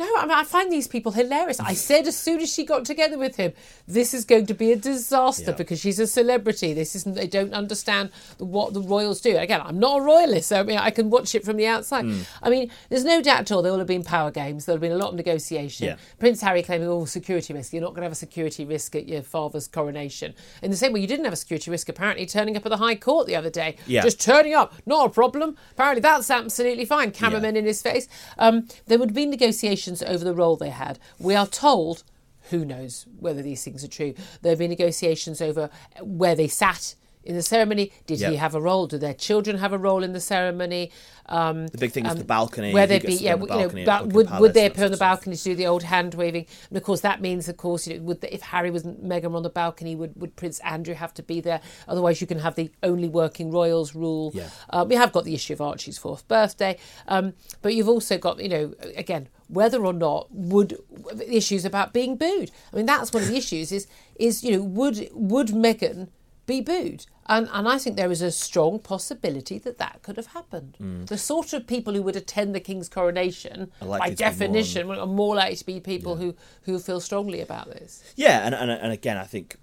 No, 0.00 0.08
I, 0.16 0.22
mean, 0.22 0.30
I 0.30 0.44
find 0.44 0.72
these 0.72 0.88
people 0.88 1.12
hilarious. 1.12 1.60
I 1.60 1.74
said 1.74 2.06
as 2.06 2.16
soon 2.16 2.40
as 2.40 2.50
she 2.52 2.64
got 2.64 2.86
together 2.86 3.18
with 3.18 3.36
him, 3.36 3.52
this 3.86 4.14
is 4.14 4.24
going 4.24 4.46
to 4.46 4.54
be 4.54 4.72
a 4.72 4.76
disaster 4.76 5.50
Yeah. 5.50 5.56
because 5.56 5.78
she's 5.78 5.98
a 5.98 6.06
celebrity. 6.06 6.72
This 6.72 6.96
isn't. 6.96 7.14
They 7.16 7.26
don't 7.26 7.52
understand 7.52 8.08
what 8.38 8.72
the 8.72 8.80
royals 8.80 9.20
do. 9.20 9.36
Again, 9.36 9.60
I'm 9.62 9.78
not 9.78 9.98
a 9.98 10.02
royalist, 10.02 10.48
so 10.48 10.60
I 10.60 10.62
mean, 10.62 10.78
I 10.78 10.90
can 10.90 11.10
watch 11.10 11.34
it 11.34 11.44
from 11.44 11.56
the 11.58 11.66
outside. 11.66 12.06
Hmm. 12.06 12.20
I 12.42 12.48
mean, 12.48 12.70
there's 12.88 13.04
no 13.04 13.20
doubt 13.20 13.40
at 13.40 13.52
all 13.52 13.60
there 13.60 13.72
will 13.72 13.78
have 13.78 13.86
been 13.86 14.02
power 14.02 14.30
games. 14.30 14.64
There 14.64 14.72
will 14.72 14.76
have 14.78 14.80
been 14.80 14.92
a 14.92 14.96
lot 14.96 15.10
of 15.10 15.16
negotiation. 15.16 15.86
Yeah. 15.88 15.96
Prince 16.18 16.40
Harry 16.40 16.62
claiming, 16.62 16.88
"Oh, 16.88 17.04
security 17.04 17.52
risk. 17.52 17.74
You're 17.74 17.82
not 17.82 17.90
going 17.90 18.00
to 18.00 18.04
have 18.04 18.12
a 18.12 18.14
security 18.14 18.64
risk 18.64 18.96
at 18.96 19.06
your 19.06 19.22
father's 19.22 19.68
coronation." 19.68 20.34
In 20.62 20.70
the 20.70 20.76
same 20.78 20.94
way, 20.94 21.00
you 21.00 21.06
didn't 21.06 21.24
have 21.26 21.34
a 21.34 21.36
security 21.36 21.70
risk 21.70 21.90
apparently 21.90 22.24
turning 22.24 22.56
up 22.56 22.64
at 22.64 22.70
the 22.70 22.78
High 22.78 22.94
Court 22.94 23.26
the 23.26 23.36
other 23.36 23.50
day. 23.50 23.76
Yeah. 23.86 24.00
Just 24.00 24.18
turning 24.18 24.54
up, 24.54 24.72
not 24.86 25.06
a 25.06 25.10
problem. 25.10 25.58
Apparently, 25.72 26.00
that's 26.00 26.30
absolutely 26.30 26.86
fine. 26.86 27.10
Cameramen 27.10 27.54
in 27.56 27.66
his 27.66 27.82
face. 27.82 28.08
Um, 28.38 28.66
there 28.86 28.98
would 28.98 29.12
be 29.12 29.26
negotiations 29.26 29.89
over 30.02 30.24
the 30.24 30.34
role 30.34 30.56
they 30.56 30.70
had. 30.70 30.98
We 31.18 31.34
are 31.34 31.46
told, 31.46 32.02
who 32.50 32.64
knows 32.64 33.06
whether 33.18 33.42
these 33.42 33.62
things 33.64 33.84
are 33.84 33.88
true. 33.88 34.14
There 34.42 34.50
have 34.50 34.58
been 34.58 34.70
negotiations 34.70 35.40
over 35.40 35.70
where 36.02 36.34
they 36.34 36.48
sat 36.48 36.94
in 37.22 37.34
the 37.36 37.42
ceremony. 37.42 37.92
Did 38.06 38.20
he 38.20 38.36
have 38.36 38.54
a 38.54 38.60
role? 38.60 38.86
Do 38.86 38.96
their 38.96 39.12
children 39.12 39.58
have 39.58 39.74
a 39.74 39.78
role 39.78 40.02
in 40.02 40.14
the 40.14 40.20
ceremony? 40.20 40.90
Um, 41.26 41.66
The 41.68 41.76
big 41.76 41.92
thing 41.92 42.06
is 42.06 42.14
the 42.16 42.24
balcony. 42.24 42.72
where 42.72 42.86
they 42.86 42.98
be, 42.98 43.12
yeah, 43.12 43.36
you 43.36 43.46
know, 43.46 43.68
ba- 43.68 44.04
would, 44.06 44.26
Palace, 44.26 44.40
would 44.40 44.54
they 44.54 44.64
appear 44.66 44.86
on 44.86 44.90
the 44.90 44.96
balcony 44.96 45.36
to 45.36 45.44
do 45.44 45.54
the 45.54 45.66
old 45.66 45.82
hand 45.82 46.14
waving? 46.14 46.46
And 46.70 46.78
of 46.78 46.82
course, 46.82 47.02
that 47.02 47.20
means, 47.20 47.46
of 47.48 47.58
course, 47.58 47.86
you 47.86 47.98
know, 47.98 48.04
would 48.04 48.22
the, 48.22 48.34
if 48.34 48.40
Harry 48.40 48.70
wasn't 48.70 49.04
Meghan 49.04 49.34
on 49.36 49.42
the 49.42 49.50
balcony, 49.50 49.94
would, 49.94 50.18
would 50.20 50.34
Prince 50.34 50.60
Andrew 50.60 50.94
have 50.94 51.12
to 51.14 51.22
be 51.22 51.42
there? 51.42 51.60
Otherwise, 51.86 52.22
you 52.22 52.26
can 52.26 52.38
have 52.38 52.54
the 52.54 52.70
only 52.82 53.08
working 53.08 53.50
royals 53.50 53.94
rule. 53.94 54.32
Yeah. 54.34 54.48
Um, 54.70 54.88
we 54.88 54.94
have 54.96 55.12
got 55.12 55.24
the 55.24 55.34
issue 55.34 55.52
of 55.52 55.60
Archie's 55.60 55.98
fourth 55.98 56.26
birthday, 56.26 56.78
um, 57.06 57.34
but 57.60 57.74
you've 57.74 57.88
also 57.88 58.16
got, 58.16 58.42
you 58.42 58.48
know, 58.48 58.74
again, 58.96 59.28
whether 59.50 59.84
or 59.84 59.92
not 59.92 60.28
would 60.30 60.78
issues 61.26 61.64
about 61.64 61.92
being 61.92 62.16
booed. 62.16 62.50
I 62.72 62.76
mean, 62.76 62.86
that's 62.86 63.12
one 63.12 63.22
of 63.24 63.28
the 63.28 63.36
issues. 63.36 63.72
Is 63.72 63.86
is 64.16 64.44
you 64.44 64.52
know, 64.52 64.62
would 64.62 65.08
would 65.12 65.48
Meghan 65.48 66.08
be 66.46 66.60
booed? 66.60 67.06
And, 67.26 67.48
and 67.52 67.68
I 67.68 67.78
think 67.78 67.96
there 67.96 68.10
is 68.10 68.22
a 68.22 68.32
strong 68.32 68.80
possibility 68.80 69.56
that 69.58 69.78
that 69.78 70.00
could 70.02 70.16
have 70.16 70.26
happened. 70.28 70.76
Mm. 70.82 71.06
The 71.06 71.16
sort 71.16 71.52
of 71.52 71.64
people 71.64 71.94
who 71.94 72.02
would 72.02 72.16
attend 72.16 72.56
the 72.56 72.60
king's 72.60 72.88
coronation, 72.88 73.70
by 73.80 73.86
be 73.86 73.88
more 74.06 74.14
definition, 74.16 74.90
are 74.90 75.06
more 75.06 75.36
likely 75.36 75.56
to 75.56 75.66
be 75.66 75.78
people 75.78 76.16
who, 76.16 76.34
who 76.62 76.80
feel 76.80 76.98
strongly 76.98 77.40
about 77.40 77.68
this. 77.70 78.02
Yeah, 78.16 78.44
and, 78.44 78.52
and 78.52 78.68
and 78.68 78.92
again, 78.92 79.16
I 79.16 79.24
think 79.24 79.58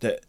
that 0.00 0.20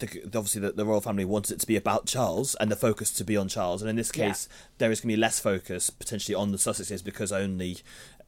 the, 0.00 0.08
obviously 0.24 0.60
the, 0.60 0.72
the 0.72 0.84
royal 0.84 1.00
family 1.00 1.24
wants 1.24 1.52
it 1.52 1.60
to 1.60 1.66
be 1.68 1.76
about 1.76 2.06
Charles 2.06 2.56
and 2.56 2.68
the 2.68 2.74
focus 2.74 3.12
to 3.12 3.24
be 3.24 3.36
on 3.36 3.46
Charles, 3.46 3.80
and 3.80 3.88
in 3.88 3.94
this 3.94 4.10
Yeah. 4.12 4.28
case, 4.28 4.48
there 4.78 4.90
is 4.90 5.00
going 5.00 5.10
to 5.10 5.16
be 5.16 5.20
less 5.20 5.38
focus 5.38 5.88
potentially 5.90 6.34
on 6.34 6.50
the 6.50 6.58
Sussexes 6.58 7.04
because 7.04 7.30
only. 7.30 7.78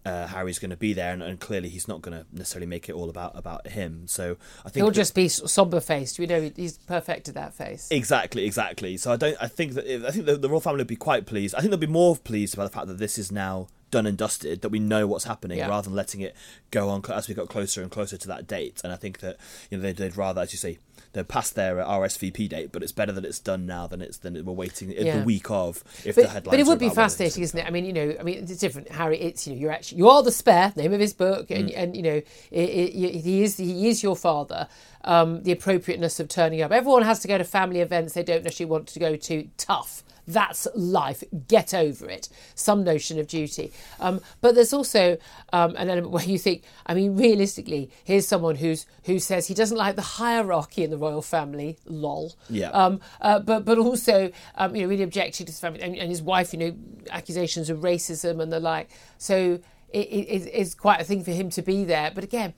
Uh, 0.04 0.26
Harry's 0.26 0.58
going 0.58 0.70
to 0.70 0.76
be 0.76 0.92
there, 0.92 1.12
and, 1.14 1.23
and 1.23 1.40
clearly 1.40 1.70
he's 1.70 1.88
not 1.88 2.02
going 2.02 2.14
to 2.18 2.26
necessarily 2.30 2.66
make 2.66 2.90
it 2.90 2.92
all 2.92 3.08
about 3.08 3.32
about 3.38 3.68
him. 3.68 4.06
So 4.06 4.37
I 4.61 4.68
think 4.68 4.75
He'll 4.76 4.87
that- 4.88 4.92
just 4.94 5.14
be 5.14 5.28
somber 5.28 5.80
faced. 5.80 6.18
We 6.18 6.26
know 6.26 6.50
he's 6.54 6.76
perfected 6.76 7.34
that 7.37 7.54
face. 7.54 7.88
Exactly, 7.90 8.44
exactly. 8.44 8.99
So 8.99 9.12
I 9.12 9.16
don't. 9.16 9.37
I 9.40 9.49
think 9.49 9.73
that 9.73 9.87
I 10.06 10.11
think 10.11 10.26
the, 10.26 10.37
the 10.37 10.50
royal 10.50 10.61
family 10.61 10.78
would 10.80 10.87
be 10.88 10.96
quite 10.96 11.25
pleased. 11.25 11.54
I 11.54 11.61
think 11.61 11.70
they'll 11.70 11.78
be 11.78 11.87
more 11.87 12.16
pleased 12.16 12.52
about 12.52 12.64
the 12.64 12.75
fact 12.76 12.87
that 12.88 12.99
this 12.99 13.16
is 13.16 13.32
now 13.32 13.68
done 13.90 14.04
and 14.06 14.18
dusted. 14.18 14.61
That 14.61 14.68
we 14.68 14.78
know 14.78 15.06
what's 15.06 15.25
happening, 15.25 15.56
Yeah. 15.56 15.68
rather 15.68 15.87
than 15.88 15.96
letting 15.96 16.20
it 16.20 16.37
go 16.70 16.90
on 16.90 17.02
as 17.11 17.26
we 17.28 17.34
got 17.34 17.49
closer 17.49 17.80
and 17.80 17.90
closer 17.90 18.18
to 18.18 18.28
that 18.28 18.46
date. 18.46 18.82
And 18.84 18.92
I 18.92 18.96
think 18.96 19.20
that 19.20 19.38
you 19.70 19.78
know 19.78 19.82
they'd, 19.82 19.96
they'd 19.96 20.16
rather, 20.18 20.42
as 20.42 20.52
you 20.52 20.58
say, 20.58 20.76
they're 21.12 21.24
past 21.24 21.54
their 21.54 21.80
uh, 21.80 21.86
RSVP 21.86 22.48
date, 22.48 22.70
but 22.72 22.82
it's 22.82 22.92
better 22.92 23.12
that 23.12 23.24
it's 23.24 23.38
done 23.38 23.66
now 23.66 23.86
than 23.86 24.00
it's 24.02 24.18
than 24.18 24.44
we're 24.44 24.52
waiting 24.52 24.90
Yeah. 24.90 25.18
the 25.18 25.24
week 25.24 25.50
of. 25.50 25.82
If 26.04 26.14
the 26.16 26.22
But, 26.22 26.30
headlines 26.30 26.50
but 26.52 26.60
it 26.60 26.66
would 26.66 26.78
be 26.78 26.90
fascinating, 26.90 27.42
isn't 27.42 27.58
it? 27.58 27.66
I 27.66 27.70
mean, 27.70 27.84
you 27.84 27.92
know, 27.92 28.14
I 28.18 28.22
mean, 28.22 28.38
it's 28.38 28.56
different. 28.58 28.88
Harry, 28.90 29.18
it's 29.20 29.46
you 29.46 29.54
know, 29.54 29.60
you're 29.60 29.70
actually 29.72 29.98
you 29.98 30.08
are 30.08 30.22
the 30.22 30.32
spare 30.32 30.72
name 30.76 30.92
of 30.92 31.00
his 31.00 31.12
book, 31.12 31.50
and, 31.50 31.68
Mm. 31.68 31.76
and 31.76 31.96
you 31.96 32.02
know, 32.02 32.22
it, 32.50 32.68
it, 32.70 33.20
he 33.20 33.42
is 33.42 33.56
he 33.56 33.88
is 33.88 34.02
your 34.02 34.16
father. 34.16 34.68
Um, 35.06 35.42
the 35.42 35.52
appropriateness 35.52 36.18
of 36.18 36.28
turning 36.28 36.62
up. 36.62 36.72
Everyone 36.72 37.02
has 37.02 37.20
to 37.20 37.28
go 37.28 37.36
to 37.36 37.44
family 37.44 37.80
events 37.80 38.14
they 38.14 38.22
don't 38.22 38.42
necessarily 38.42 38.70
want 38.70 38.88
to 38.88 38.98
go 38.98 39.16
to. 39.16 39.48
Tough. 39.58 40.02
That's 40.26 40.66
life. 40.74 41.22
Get 41.48 41.74
over 41.74 42.08
it. 42.08 42.30
Some 42.54 42.82
notion 42.84 43.18
of 43.18 43.26
duty. 43.26 43.70
Um, 44.00 44.22
but 44.40 44.54
there's 44.54 44.72
also 44.72 45.18
um, 45.52 45.76
an 45.76 45.90
element 45.90 46.10
where 46.14 46.24
you 46.24 46.38
think, 46.38 46.62
I 46.86 46.94
mean, 46.94 47.16
realistically, 47.18 47.90
here's 48.04 48.26
someone 48.26 48.54
who's 48.56 48.86
who 49.04 49.18
says 49.18 49.46
he 49.46 49.52
doesn't 49.52 49.76
like 49.76 49.96
the 49.96 50.00
hierarchy 50.02 50.84
in 50.85 50.91
the 50.91 50.99
royal 50.99 51.23
family. 51.23 51.79
Lol. 51.87 52.35
Yeah. 52.49 52.71
Um, 52.71 53.00
uh, 53.21 53.41
but 53.41 53.64
but 53.64 53.79
also, 53.79 54.31
um, 54.57 54.76
you 54.76 54.83
know, 54.83 54.88
really 54.88 55.03
objecting 55.03 55.47
to 55.47 55.53
his 55.53 55.61
family 55.61 55.81
and, 55.83 55.97
and 55.97 56.09
his 56.09 56.23
wife. 56.23 56.53
You 56.53 56.59
know, 56.59 56.76
accusations 57.11 57.71
of 57.71 57.79
racism 57.79 58.41
and 58.41 58.53
the 58.53 58.61
like. 58.61 58.91
So 59.19 59.61
it, 59.93 59.99
it, 59.99 60.50
it's 60.53 60.75
quite 60.75 61.00
a 61.00 61.05
thing 61.05 61.25
for 61.25 61.31
him 61.31 61.50
to 61.50 61.62
be 61.62 61.85
there. 61.85 62.11
But 62.14 62.25
again, 62.25 62.55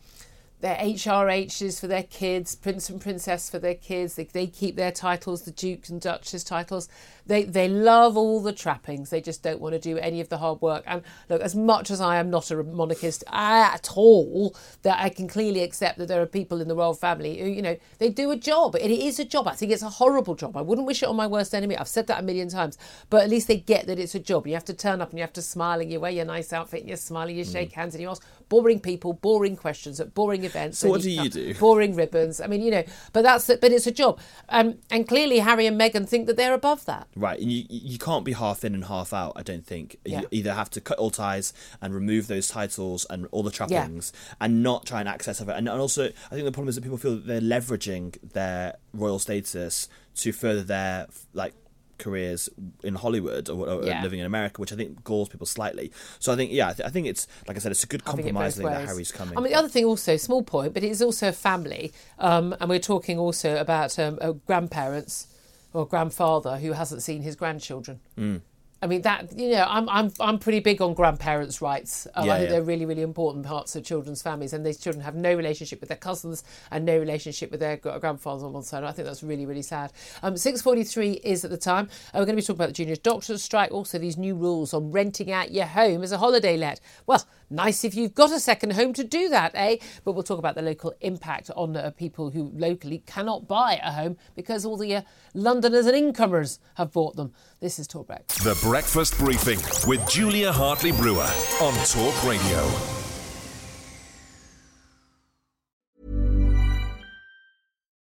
their 0.60 0.76
HRHs 0.76 1.78
for 1.78 1.86
their 1.86 2.02
kids, 2.02 2.54
prince 2.54 2.88
and 2.88 3.00
princess 3.00 3.50
for 3.50 3.58
their 3.58 3.74
kids. 3.74 4.14
They, 4.14 4.24
they 4.24 4.46
keep 4.46 4.76
their 4.76 4.92
titles, 4.92 5.42
the 5.42 5.50
dukes 5.50 5.90
and 5.90 6.00
duchess 6.00 6.44
titles. 6.44 6.88
They 7.26 7.42
they 7.42 7.68
love 7.68 8.16
all 8.16 8.40
the 8.40 8.52
trappings. 8.52 9.10
They 9.10 9.20
just 9.20 9.42
don't 9.42 9.60
want 9.60 9.74
to 9.74 9.80
do 9.80 9.98
any 9.98 10.20
of 10.20 10.28
the 10.28 10.38
hard 10.38 10.62
work. 10.62 10.84
And 10.86 11.02
look, 11.28 11.42
as 11.42 11.54
much 11.54 11.90
as 11.90 12.00
I 12.00 12.16
am 12.16 12.30
not 12.30 12.50
a 12.50 12.62
monarchist 12.62 13.24
at 13.30 13.90
all, 13.94 14.56
that 14.82 14.98
I 15.00 15.08
can 15.08 15.28
clearly 15.28 15.62
accept 15.62 15.98
that 15.98 16.08
there 16.08 16.22
are 16.22 16.26
people 16.26 16.60
in 16.60 16.68
the 16.68 16.76
royal 16.76 16.94
family 16.94 17.38
who, 17.38 17.48
you 17.48 17.62
know, 17.62 17.76
they 17.98 18.08
do 18.08 18.30
a 18.30 18.36
job. 18.36 18.76
It 18.76 18.90
is 18.90 19.18
a 19.18 19.24
job. 19.24 19.48
I 19.48 19.54
think 19.54 19.72
it's 19.72 19.82
a 19.82 19.90
horrible 19.90 20.36
job. 20.36 20.56
I 20.56 20.62
wouldn't 20.62 20.86
wish 20.86 21.02
it 21.02 21.08
on 21.08 21.16
my 21.16 21.26
worst 21.26 21.54
enemy. 21.54 21.76
I've 21.76 21.88
said 21.88 22.06
that 22.06 22.20
a 22.20 22.22
million 22.22 22.48
times. 22.48 22.78
But 23.10 23.24
at 23.24 23.30
least 23.30 23.48
they 23.48 23.58
get 23.58 23.86
that 23.88 23.98
it's 23.98 24.14
a 24.14 24.20
job. 24.20 24.46
You 24.46 24.54
have 24.54 24.64
to 24.66 24.74
turn 24.74 25.00
up 25.00 25.10
and 25.10 25.18
you 25.18 25.22
have 25.22 25.32
to 25.34 25.42
smile 25.42 25.80
and 25.80 25.90
you 25.90 26.00
wear 26.00 26.12
your 26.12 26.24
nice 26.24 26.52
outfit 26.52 26.80
and 26.80 26.90
you 26.90 26.96
smile 26.96 27.28
and 27.28 27.36
you 27.36 27.44
shake 27.44 27.72
mm. 27.72 27.74
hands 27.74 27.94
and 27.94 28.02
you 28.02 28.08
ask 28.08 28.24
boring 28.48 28.80
people, 28.80 29.12
boring 29.12 29.56
questions 29.56 30.00
at 30.00 30.14
boring 30.14 30.44
events. 30.44 30.78
So 30.78 30.88
what 30.88 31.02
do 31.02 31.10
you 31.10 31.28
do? 31.28 31.54
Boring 31.58 31.94
ribbons. 31.94 32.40
I 32.40 32.46
mean, 32.46 32.62
you 32.62 32.70
know, 32.70 32.84
but 33.12 33.22
that's 33.22 33.46
but 33.46 33.72
it's 33.72 33.86
a 33.86 33.90
job. 33.90 34.20
Um, 34.48 34.78
and 34.90 35.06
clearly 35.08 35.38
Harry 35.40 35.66
and 35.66 35.80
Meghan 35.80 36.08
think 36.08 36.26
that 36.26 36.36
they're 36.36 36.54
above 36.54 36.84
that. 36.86 37.08
Right, 37.16 37.40
and 37.40 37.50
you 37.50 37.64
you 37.68 37.98
can't 37.98 38.24
be 38.24 38.32
half 38.32 38.64
in 38.64 38.74
and 38.74 38.84
half 38.84 39.12
out. 39.12 39.32
I 39.36 39.42
don't 39.42 39.66
think 39.66 39.96
Yeah. 40.04 40.20
you 40.22 40.28
either 40.30 40.52
have 40.54 40.70
to 40.70 40.80
cut 40.80 40.98
all 40.98 41.10
ties 41.10 41.52
and 41.80 41.94
remove 41.94 42.26
those 42.28 42.48
titles 42.48 43.06
and 43.10 43.26
all 43.32 43.42
the 43.42 43.50
trappings, 43.50 44.12
and 44.40 44.62
not 44.62 44.86
try 44.86 45.00
and 45.00 45.08
access 45.08 45.40
of 45.40 45.48
it. 45.48 45.56
And, 45.56 45.68
and 45.68 45.80
also, 45.80 46.06
I 46.06 46.34
think 46.34 46.44
the 46.44 46.52
problem 46.52 46.68
is 46.68 46.74
that 46.76 46.82
people 46.82 46.98
feel 46.98 47.16
that 47.16 47.26
they're 47.26 47.40
leveraging 47.40 48.16
their 48.32 48.76
royal 48.92 49.18
status 49.18 49.88
to 50.16 50.32
further 50.32 50.62
their 50.62 51.06
like 51.34 51.54
careers 51.98 52.48
in 52.82 52.94
Hollywood 52.94 53.48
or, 53.48 53.68
or 53.68 53.84
Yeah. 53.84 54.02
living 54.02 54.20
in 54.20 54.26
America, 54.26 54.60
which 54.60 54.72
I 54.72 54.76
think 54.76 55.02
galls 55.04 55.28
people 55.28 55.46
slightly. 55.46 55.90
So 56.18 56.32
I 56.32 56.36
think 56.36 56.52
yeah, 56.52 56.68
I, 56.68 56.72
th- 56.72 56.86
I 56.86 56.90
think 56.90 57.06
it's 57.06 57.26
like 57.48 57.56
I 57.56 57.60
said, 57.60 57.72
it's 57.72 57.84
a 57.84 57.86
good 57.86 58.02
Having 58.06 58.24
compromise 58.26 58.56
thing 58.56 58.66
that. 58.66 58.86
Harry's 58.86 59.12
coming. 59.12 59.36
I 59.36 59.40
mean, 59.40 59.52
the 59.52 59.58
other 59.58 59.68
thing 59.68 59.84
also, 59.84 60.16
small 60.16 60.42
point, 60.42 60.74
but 60.74 60.82
it 60.84 60.90
is 60.90 61.02
also 61.02 61.28
a 61.28 61.32
family, 61.32 61.92
um, 62.18 62.54
and 62.60 62.68
we're 62.68 62.78
talking 62.78 63.18
also 63.18 63.56
about 63.56 63.98
um, 63.98 64.18
grandparents 64.46 65.28
or 65.72 65.86
grandfather 65.86 66.56
who 66.58 66.72
hasn't 66.72 67.02
seen 67.02 67.22
his 67.22 67.36
grandchildren. 67.36 68.00
Mm. 68.18 68.40
I 68.86 68.88
mean 68.88 69.02
that 69.02 69.36
you 69.36 69.50
know 69.50 69.66
I'm 69.68 69.88
I'm 69.88 70.12
I'm 70.20 70.38
pretty 70.38 70.60
big 70.60 70.80
on 70.80 70.94
grandparents' 70.94 71.60
rights. 71.60 72.06
Um, 72.14 72.26
Yeah, 72.26 72.34
I 72.34 72.38
think 72.38 72.50
yeah. 72.50 72.54
they're 72.54 72.62
really 72.62 72.86
really 72.86 73.02
important 73.02 73.44
parts 73.44 73.74
of 73.74 73.82
children's 73.82 74.22
families, 74.22 74.52
and 74.52 74.64
these 74.64 74.78
children 74.78 75.02
have 75.04 75.16
no 75.16 75.34
relationship 75.34 75.80
with 75.80 75.88
their 75.88 75.98
cousins 75.98 76.44
and 76.70 76.84
no 76.84 76.96
relationship 76.96 77.50
with 77.50 77.58
their 77.58 77.76
grandfathers 77.78 78.44
on 78.44 78.52
one 78.52 78.62
side. 78.62 78.84
I 78.84 78.92
think 78.92 79.06
that's 79.08 79.24
really 79.24 79.44
really 79.44 79.62
sad. 79.62 79.92
Um, 80.22 80.36
Six 80.36 80.62
forty 80.62 80.84
three 80.84 81.14
is 81.24 81.44
at 81.44 81.50
the 81.50 81.56
time. 81.56 81.88
Uh, 82.14 82.18
we're 82.20 82.26
going 82.26 82.36
to 82.36 82.42
be 82.42 82.42
talking 82.42 82.58
about 82.58 82.68
the 82.68 82.74
junior 82.74 82.94
doctors' 82.94 83.42
strike, 83.42 83.72
also 83.72 83.98
these 83.98 84.16
new 84.16 84.36
rules 84.36 84.72
on 84.72 84.92
renting 84.92 85.32
out 85.32 85.50
your 85.50 85.66
home 85.66 86.04
as 86.04 86.12
a 86.12 86.18
holiday 86.18 86.56
let. 86.56 86.78
Well, 87.06 87.26
nice 87.50 87.84
if 87.84 87.94
you've 87.94 88.14
got 88.14 88.32
a 88.32 88.40
second 88.40 88.72
home 88.72 88.92
to 88.94 89.04
do 89.04 89.28
that, 89.28 89.52
eh? 89.54 89.76
But 90.04 90.12
we'll 90.12 90.22
talk 90.22 90.38
about 90.38 90.54
the 90.54 90.62
local 90.62 90.94
impact 91.00 91.50
on 91.56 91.76
uh, 91.76 91.90
people 91.90 92.30
who 92.30 92.50
locally 92.54 93.02
cannot 93.06 93.46
buy 93.48 93.80
a 93.82 93.92
home 93.92 94.16
because 94.34 94.64
all 94.64 94.76
the 94.76 94.96
uh, 94.96 95.02
Londoners 95.34 95.86
and 95.86 95.96
incomers 95.96 96.58
have 96.74 96.92
bought 96.92 97.16
them. 97.16 97.32
This 97.60 97.78
is 97.78 97.86
Talk 97.86 98.06
Break. 98.06 98.26
The 98.28 98.58
Breakfast 98.62 99.18
Briefing 99.18 99.58
with 99.88 100.06
Julia 100.08 100.52
Hartley 100.52 100.92
Brewer 100.92 101.30
on 101.60 101.74
Talk 101.86 102.24
Radio. 102.24 102.70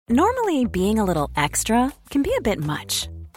Normally, 0.08 0.66
being 0.66 0.98
a 0.98 1.04
little 1.04 1.30
extra 1.36 1.90
can 2.10 2.22
be 2.22 2.34
a 2.36 2.42
bit 2.42 2.58
much, 2.58 3.08